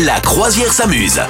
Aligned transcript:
La 0.00 0.20
croisière 0.20 0.72
s'amuse. 0.72 1.20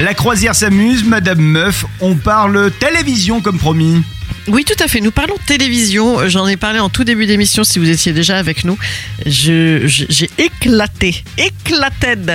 La 0.00 0.12
croisière 0.14 0.56
s'amuse, 0.56 1.04
Madame 1.04 1.38
Meuf, 1.38 1.84
on 2.00 2.16
parle 2.16 2.72
télévision 2.80 3.40
comme 3.40 3.58
promis. 3.58 4.02
Oui, 4.48 4.64
tout 4.64 4.82
à 4.82 4.88
fait. 4.88 5.00
Nous 5.00 5.10
parlons 5.10 5.36
télévision. 5.46 6.28
J'en 6.28 6.46
ai 6.46 6.56
parlé 6.56 6.78
en 6.78 6.88
tout 6.90 7.04
début 7.04 7.26
d'émission 7.26 7.64
si 7.64 7.78
vous 7.78 7.88
étiez 7.88 8.12
déjà 8.12 8.36
avec 8.36 8.64
nous. 8.64 8.76
Je- 9.24 9.86
je- 9.86 10.04
J'ai 10.10 10.28
éclaté, 10.38 11.24
éclaté 11.38 12.16
de 12.16 12.30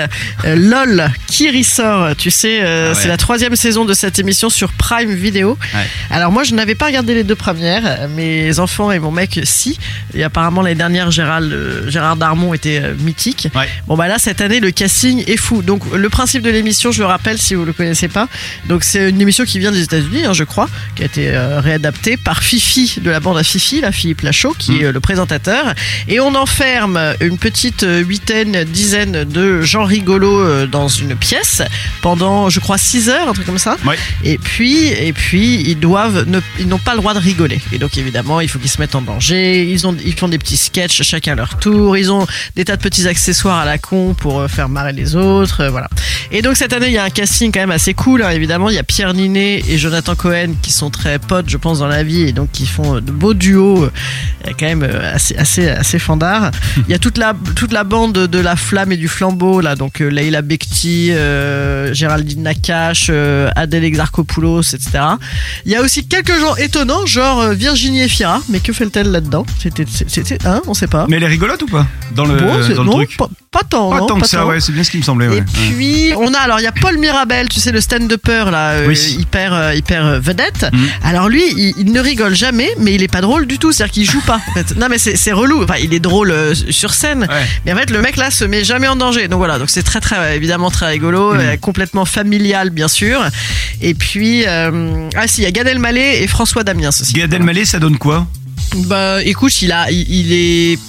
euh, 0.46 0.56
LOL 0.56 1.10
qui 1.28 1.50
ressort. 1.56 2.16
Tu 2.18 2.32
sais, 2.32 2.60
euh, 2.62 2.88
Ah 2.92 2.94
ouais. 2.96 3.00
c'est 3.02 3.08
la 3.08 3.18
troisième 3.18 3.56
saison 3.56 3.86
de 3.86 3.94
cette 3.94 4.18
émission 4.20 4.50
sur 4.50 4.72
Prime 4.74 5.14
Video. 5.14 5.58
Ouais. 5.74 5.80
Alors 6.10 6.32
moi, 6.32 6.44
je 6.44 6.56
n'avais 6.56 6.76
pas 6.76 6.88
regardé 6.88 7.14
les 7.14 7.24
deux 7.24 7.36
premières. 7.36 8.08
Mes 8.16 8.60
enfants 8.60 8.92
et 8.92 9.00
mon 9.00 9.12
mec, 9.12 9.40
si. 9.44 9.78
Et 10.16 10.24
apparemment, 10.24 10.62
les 10.62 10.76
dernières, 10.76 11.12
Gérard, 11.12 11.42
euh, 11.44 11.90
Gérard 11.90 12.16
Darmon 12.16 12.54
était 12.54 12.82
euh, 12.84 12.94
mythique. 13.00 13.48
Ouais. 13.56 13.68
Bon 13.88 13.96
bah 13.96 14.08
là 14.08 14.18
cette 14.18 14.42
année 14.42 14.60
le 14.60 14.72
casting 14.72 15.24
est 15.28 15.38
fou. 15.38 15.62
Donc 15.62 15.84
le 15.96 16.10
principe 16.10 16.42
de 16.42 16.50
l'émission, 16.50 16.92
je 16.92 17.00
le 17.00 17.06
rappelle 17.06 17.38
si 17.38 17.54
vous 17.56 17.66
le 17.66 17.74
connaissez 17.74 18.08
pas. 18.08 18.28
Donc 18.68 18.84
c'est 18.84 19.10
une 19.10 19.22
émission 19.22 19.46
qui 19.46 19.60
vient 19.60 19.72
des 19.72 19.84
États-Unis, 19.84 20.26
hein, 20.26 20.34
je 20.34 20.44
crois, 20.44 20.68
qui 20.96 21.04
a 21.04 21.06
été 21.06 21.30
euh, 21.30 21.60
réadaptée 21.80 22.18
par 22.18 22.44
Fifi 22.44 23.00
de 23.02 23.10
la 23.10 23.20
bande 23.20 23.38
à 23.38 23.44
Fifi, 23.44 23.80
la 23.82 23.92
Philippe 23.92 24.22
Lachaud, 24.22 24.54
qui 24.58 24.72
Mm. 24.74 24.76
est 24.82 24.84
euh, 24.86 24.92
le 24.92 25.00
présentateur. 25.00 25.74
Et 26.08 26.20
on 26.20 26.36
enferme 26.36 27.00
une 27.22 27.38
petite 27.38 27.84
euh, 27.84 28.00
huitaine, 28.00 28.66
dizaine 28.66 29.24
de 29.24 29.62
gens 29.62 29.86
rigolos 29.86 30.40
euh, 30.42 30.68
dans 30.68 30.88
une 30.90 31.16
pièce 31.16 31.62
pendant, 32.02 32.50
je 32.50 32.60
crois, 32.60 32.78
6 32.78 33.10
heures, 33.10 33.30
un 33.30 33.34
truc 33.34 33.46
comme 33.46 33.58
ça. 33.58 33.78
Et 34.24 34.38
puis, 34.38 34.88
et 34.88 35.14
puis 35.14 35.62
ils 35.66 35.80
doivent, 35.80 36.26
ne- 36.28 36.42
ils 36.60 36.68
n'ont 36.68 36.78
pas 36.80 36.94
le 36.94 37.00
droit 37.00 37.14
de 37.14 37.20
rigoler. 37.20 37.60
Et 37.72 37.78
donc 37.78 37.98
évidemment, 37.98 38.42
il 38.42 38.50
faut 38.50 38.60
qu'ils 38.60 38.70
se 38.70 38.80
mettent 38.82 38.96
en 38.96 39.02
danger. 39.02 39.64
Ils 39.72 39.88
ont, 39.88 39.96
ils 40.06 40.14
font 40.14 40.28
des 40.28 40.38
petits 40.38 40.58
sketchs 40.58 41.02
chacun 41.04 41.36
leur 41.36 41.58
tour. 41.60 41.96
Ils 41.98 42.12
ont 42.12 42.28
des 42.56 42.66
tas 42.66 42.76
de 42.76 42.82
petits 42.82 43.08
accessoires 43.08 43.60
à 43.60 43.66
la 43.66 43.78
con 43.78 44.14
pour 44.14 44.40
euh, 44.42 44.48
faire 44.48 44.68
marrer 44.70 44.94
les 44.94 45.16
autres. 45.16 45.62
euh, 45.62 45.70
voilà. 45.70 45.90
Et 46.32 46.42
donc 46.44 46.58
cette 46.58 46.74
année, 46.74 46.88
il 46.88 46.94
y 46.94 46.98
a 46.98 47.04
un 47.04 47.10
casting 47.10 47.52
quand 47.52 47.60
même 47.60 47.72
assez 47.72 47.94
cool. 47.96 48.22
hein, 48.22 48.30
évidemment, 48.30 48.70
il 48.70 48.76
y 48.76 48.80
a 48.80 48.84
Pierre 48.84 49.14
Ninet 49.16 49.64
et 49.68 49.78
Jonathan 49.80 50.16
Cohen 50.16 50.54
qui 50.62 50.72
sont 50.72 50.90
très 50.92 51.18
potes, 51.18 51.50
je 51.50 51.58
pense, 51.58 51.80
dans 51.80 51.88
la 51.88 52.04
vie 52.04 52.22
et 52.22 52.34
donc 52.34 52.52
qui 52.52 52.68
font 52.68 52.96
de 53.02 53.12
beaux 53.12 53.34
duos, 53.34 53.86
euh, 53.86 53.90
quand 54.60 54.68
même 54.68 54.84
euh, 54.84 55.16
assez, 55.16 55.36
assez, 55.36 55.68
assez 55.68 55.98
fandards. 55.98 56.52
Il 56.88 56.92
y 56.92 56.94
a 56.94 57.00
toute 57.00 57.18
la, 57.18 57.34
toute 57.56 57.74
la 57.74 57.84
bande 57.84 58.14
de 58.14 58.40
la 58.40 58.56
flamme 58.56 58.92
et 58.92 58.98
du 58.98 59.08
flambeau 59.08 59.60
là, 59.62 59.76
donc 59.76 60.02
euh, 60.02 60.08
Leila 60.10 60.42
Bekti, 60.44 61.10
euh, 61.12 61.94
Géraldine 61.96 62.44
Nakache, 62.44 63.08
euh, 63.10 63.50
Adèle 63.56 63.84
Exarchopoulos, 63.84 64.62
etc. 64.62 65.00
Il 65.66 65.72
y 65.72 65.76
a 65.76 65.82
aussi 65.82 66.08
quelques 66.08 66.40
gens 66.40 66.56
étonnants, 66.58 67.06
genre 67.08 67.50
Virginie 67.50 68.02
Efira, 68.02 68.42
mais 68.50 68.60
que 68.60 68.72
fait-elle 68.72 69.10
là-dedans? 69.12 69.46
C'était, 69.62 69.86
c'était, 70.08 70.38
hein, 70.46 70.62
on 70.68 70.74
sait 70.76 70.88
pas. 70.88 71.08
Mais 71.10 71.18
elle 71.18 71.24
est 71.24 71.28
rigolote 71.28 71.62
ou 71.64 71.68
pas? 71.68 71.88
Dans 72.16 72.26
le, 72.26 72.36
Bon, 72.40 72.60
dans 72.60 72.84
le 72.84 72.90
non, 72.90 72.92
truc? 72.94 73.18
pas, 73.18 73.30
pas 73.52 73.62
tant, 73.68 73.90
Pas 73.90 74.00
non, 74.00 74.06
tant 74.06 74.20
que 74.20 74.28
ça, 74.28 74.46
ouais, 74.46 74.60
c'est 74.60 74.72
bien 74.72 74.84
ce 74.84 74.92
qui 74.92 74.98
me 74.98 75.04
semblait. 75.04 75.28
Ouais. 75.28 75.38
Et 75.38 75.42
puis 75.42 76.14
on 76.20 76.34
a 76.34 76.38
alors 76.40 76.60
il 76.60 76.64
y 76.64 76.68
a 76.68 76.72
Paul 76.72 76.98
Mirabel, 76.98 77.48
tu 77.50 77.60
sais 77.60 77.72
le 77.72 77.82
stand-upper 77.82 78.46
là, 78.52 78.72
euh, 78.72 78.88
Oui. 78.88 79.18
hyper 79.20 79.54
euh, 79.54 79.74
hyper 79.74 80.06
euh, 80.06 80.20
vedette. 80.20 80.68
Mhm. 80.72 80.88
Alors 81.04 81.30
lui, 81.30 81.44
il, 81.58 81.74
il 81.78 81.92
ne 81.92 82.00
rigole 82.00 82.36
jamais, 82.36 82.70
mais 82.80 82.94
il 82.96 83.04
est 83.04 83.08
pas 83.12 83.22
drôle 83.22 83.46
du 83.48 83.58
tout, 83.58 83.72
c'est-à-dire 83.72 83.94
qu'il 83.94 84.10
joue 84.10 84.22
pas. 84.22 84.40
En 84.50 84.54
fait. 84.54 84.76
Non 84.76 84.88
mais 84.90 84.98
c'est 84.98 85.32
relou. 85.32 85.64
Enfin, 85.64 85.76
il 85.82 85.94
est 85.94 86.00
drôle 86.00 86.32
euh, 86.32 86.54
sur 86.70 86.94
scène, 86.94 87.22
Ouais. 87.30 87.46
mais 87.66 87.74
en 87.74 87.78
fait 87.78 87.90
le 87.90 88.02
mec 88.02 88.18
là 88.18 88.32
se 88.32 88.46
met 88.46 88.64
jamais 88.64 88.88
en 88.88 88.96
danger. 88.96 89.28
Donc 89.28 89.40
voilà, 89.40 89.60
donc 89.60 89.70
c'est 89.70 89.84
très 89.84 90.00
très 90.00 90.36
évidemment 90.36 90.70
très 90.72 90.88
rigolo, 90.88 91.34
euh, 91.34 91.58
complètement 91.58 92.06
familial 92.06 92.70
bien 92.70 92.88
sûr. 92.88 93.22
Et 93.82 93.94
puis 93.94 94.46
ah 94.46 95.28
si, 95.28 95.42
il 95.42 95.44
y 95.44 95.48
a 95.48 95.52
Gad 95.52 95.68
Elmaleh 95.68 96.22
et 96.24 96.28
François 96.28 96.64
Damiens 96.64 96.90
aussi. 96.90 97.14
Gad. 97.14 97.34
Elmaleh, 97.34 97.66
ça 97.66 97.80
donne 97.80 97.98
quoi? 97.98 98.28
Bah 98.76 99.24
écoute, 99.24 99.62
il 99.62 99.72
a, 99.72 99.90
il, 99.90 100.06
il 100.10 100.34
est. 100.34 100.80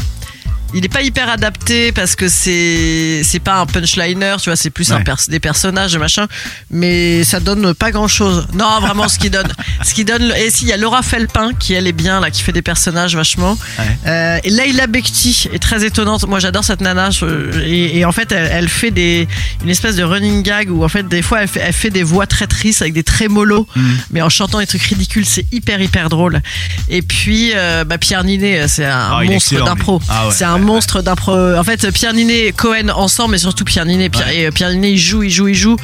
Il 0.73 0.85
est 0.85 0.89
pas 0.89 1.03
hyper 1.03 1.29
adapté 1.29 1.91
parce 1.93 2.15
que 2.15 2.29
c'est 2.29 3.23
c'est 3.25 3.41
pas 3.41 3.61
un 3.61 3.67
punchliner, 3.67 4.37
tu 4.41 4.51
vois, 4.51 4.57
c'est 4.57 4.71
plus 4.71 4.93
un 4.93 5.01
pers- 5.01 5.17
des 5.29 5.41
personnages 5.41 5.97
machin, 5.97 6.27
mais 6.71 7.25
ça 7.25 7.41
donne 7.41 7.75
pas 7.75 7.91
grand 7.91 8.07
chose. 8.09 8.47
Non, 8.55 8.81
vraiment 8.81 9.09
ce 9.09 9.19
qui 9.19 9.31
donne, 9.31 9.49
ce 9.85 9.95
qui 9.95 10.05
donne. 10.05 10.33
Et 10.37 10.51
si 10.51 10.65
il 10.65 10.69
y 10.69 10.73
a 10.73 10.77
Laura 10.77 11.03
Felpin 11.03 11.51
qui 11.59 11.75
elle 11.75 11.87
est 11.89 11.93
bien 11.93 12.21
là, 12.21 12.31
qui 12.31 12.43
fait 12.43 12.53
des 12.53 12.63
personnages 12.63 13.17
vachement. 13.17 13.59
Ouais. 13.79 13.85
Euh, 14.07 14.39
et 14.45 14.51
Leila 14.51 14.87
Bekti 14.87 15.49
est 15.53 15.59
très 15.59 15.85
étonnante. 15.85 16.27
Moi 16.29 16.39
j'adore 16.39 16.63
cette 16.65 16.81
nana 16.81 17.11
je- 17.11 17.61
et, 17.65 17.99
et 17.99 18.05
en 18.05 18.13
fait 18.13 18.31
elle, 18.31 18.49
elle 18.53 18.69
fait 18.69 18.91
des 18.93 19.27
une 19.65 19.71
espèce 19.71 19.97
de 19.97 20.05
running 20.05 20.43
gag 20.43 20.71
où 20.71 20.85
en 20.85 20.89
fait 20.89 21.07
des 21.09 21.23
fois 21.23 21.43
elle 21.43 21.49
fait, 21.49 21.61
elle 21.65 21.73
fait 21.73 21.91
des 21.91 22.05
voix 22.05 22.27
très 22.29 22.47
tristes 22.47 22.81
avec 22.83 22.95
des 22.95 23.03
trémolos, 23.03 23.67
Mhm. 23.75 23.99
mais 24.13 24.23
en 24.23 24.29
chantant 24.29 24.59
des 24.61 24.67
trucs 24.67 24.83
ridicules, 24.83 25.27
c'est 25.27 25.47
hyper 25.53 25.81
hyper 25.81 26.09
drôle. 26.09 26.41
Et 26.89 27.03
puis 27.03 27.53
euh, 27.55 27.85
bah, 27.85 27.99
Pierre 27.99 28.23
Ninet, 28.25 28.69
c'est 28.69 28.85
un 28.85 29.17
Ah, 29.19 29.25
monstre 29.25 29.65
d'impro. 29.65 30.01
Ah 30.09 30.27
ouais, 30.29 30.33
c'est 30.35 30.45
un 30.45 30.59
monstre 30.61 31.03
d'impro. 31.03 31.33
En 31.57 31.65
fait 31.65 31.91
Pierre 31.93 32.13
Ninet, 32.13 32.47
et 32.49 32.53
Cohen 32.53 32.89
ensemble, 32.95 33.33
mais 33.33 33.39
surtout 33.39 33.65
Pierre 33.65 33.85
Ninet. 33.87 34.09
Pierre, 34.09 34.27
Ouais. 34.27 34.37
et 34.41 34.47
euh, 34.47 34.51
Pierre 34.51 34.71
Ninet 34.71 34.93
il 34.93 34.99
joue, 34.99 35.23
il 35.23 35.31
joue, 35.31 35.49
il 35.49 35.55
joue. 35.55 35.77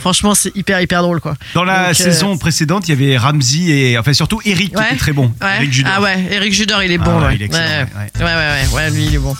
Franchement 0.00 0.34
c'est 0.34 0.54
hyper 0.56 0.80
hyper 0.80 1.02
drôle 1.02 1.20
quoi. 1.20 1.34
Dans 1.54 1.64
la 1.64 1.88
Donc, 1.88 1.90
euh, 1.90 1.94
saison 1.94 2.36
précédente, 2.38 2.88
il 2.88 2.90
y 2.90 2.94
avait 2.94 3.16
Ramsey 3.16 3.68
et 3.68 3.98
enfin 3.98 4.12
surtout 4.12 4.40
Eric 4.44 4.70
qui 4.70 4.76
Ouais. 4.76 4.88
était 4.88 4.96
très 4.96 5.12
bon. 5.12 5.32
Ouais. 5.40 5.56
Eric 5.56 5.72
Judor. 5.72 5.92
Ah 5.96 6.00
ouais, 6.02 6.26
Eric 6.30 6.52
Judor 6.54 6.82
il 6.82 6.92
est 6.92 6.98
bon. 6.98 7.04
Ah 7.10 7.18
ouais, 7.20 7.26
ouais. 7.26 7.34
il 7.36 7.42
est 7.42 7.44
excellent, 7.46 7.64
ouais. 7.64 7.82
ouais, 7.82 8.24
Ouais, 8.24 8.24
ouais, 8.24 8.34
ouais, 8.34 8.74
ouais, 8.74 8.90
lui 8.90 9.04
il 9.06 9.14
est 9.14 9.18
bon. 9.18 9.34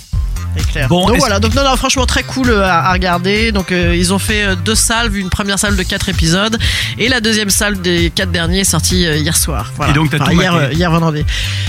Clair. 0.72 0.88
Bon, 0.88 1.06
donc 1.06 1.18
voilà, 1.18 1.40
donc 1.40 1.54
non, 1.54 1.64
non, 1.64 1.76
franchement 1.76 2.06
très 2.06 2.22
cool 2.22 2.50
euh, 2.50 2.62
à, 2.64 2.88
à 2.88 2.92
regarder. 2.92 3.52
Donc 3.52 3.72
euh, 3.72 3.94
ils 3.96 4.12
ont 4.12 4.18
fait 4.18 4.44
euh, 4.44 4.54
deux 4.56 4.74
salves, 4.74 5.16
une 5.16 5.30
première 5.30 5.58
salve 5.58 5.76
de 5.76 5.82
quatre 5.82 6.08
épisodes 6.08 6.58
et 6.98 7.08
la 7.08 7.20
deuxième 7.20 7.50
salve 7.50 7.80
des 7.80 8.10
quatre 8.10 8.30
derniers 8.30 8.60
est 8.60 8.64
sortie 8.64 9.06
euh, 9.06 9.16
hier 9.16 9.36
soir. 9.36 9.72
Voilà. 9.76 9.92
Et 9.92 9.94
donc, 9.94 10.10
t'as 10.10 10.18
tout 10.18 10.32
hier, 10.32 10.54
euh, 10.54 10.72
hier 10.72 10.90
vendredi. 10.90 11.24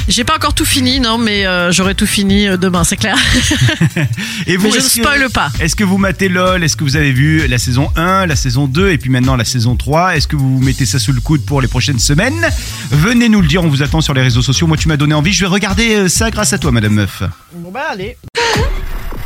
J'ai 0.08 0.24
pas 0.24 0.36
encore 0.36 0.54
tout 0.54 0.66
fini, 0.66 1.00
non, 1.00 1.18
mais 1.18 1.46
euh, 1.46 1.72
j'aurai 1.72 1.96
tout 1.96 2.06
fini 2.08 2.48
euh, 2.48 2.58
demain, 2.58 2.84
c'est 2.84 2.98
clair. 2.98 3.18
Et 4.48 4.58
vous, 4.58 4.66
mais 4.68 4.72
je 4.72 4.76
ne 4.78 4.82
est-ce 4.82 4.96
que- 4.96 5.02
spoil 5.02 5.30
pas. 5.30 5.50
Est-ce 5.60 5.76
que 5.76 5.84
vous 5.84 5.98
matez 5.98 6.30
LOL? 6.30 6.64
Est-ce 6.64 6.76
que 6.78 6.84
vous 6.84 6.96
avez 6.96 7.12
vu 7.12 7.48
la 7.48 7.58
saison 7.58 7.90
1, 7.96 8.26
la 8.26 8.36
saison 8.36 8.68
2 8.68 8.92
et 8.92 8.98
puis 8.98 9.10
maintenant 9.10 9.36
la 9.36 9.46
saison 9.46 9.76
3 9.76 10.16
Est-ce 10.16 10.28
que 10.28 10.36
vous 10.36 10.60
mettez 10.60 10.86
ça 10.86 11.00
sous 11.00 11.12
le 11.14 11.22
coude 11.22 11.46
pour 11.46 11.62
les 11.62 11.68
prochaines 11.68 12.00
semaines? 12.00 12.48
Venez 12.92 13.30
nous 13.30 13.42
le 13.42 13.48
dire, 13.48 13.64
on 13.64 13.68
vous 13.68 13.84
attend 13.84 14.02
sur 14.02 14.14
les 14.14 14.22
réseaux 14.22 14.42
sociaux. 14.42 14.68
Moi, 14.68 14.78
tu 14.78 14.88
m'as 14.88 14.98
donné 14.98 15.14
envie. 15.14 15.34
Je 15.34 15.42
vais 15.42 15.48
regarder 15.52 16.08
ça 16.10 16.32
grâce 16.32 16.54
à 16.54 16.58
toi, 16.58 16.72
Madame 16.72 16.94
Meuf. 16.94 17.24
Bon 17.54 17.72
bah 17.72 17.82
allez. 17.92 18.18